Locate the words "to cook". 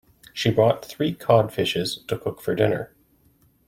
2.07-2.41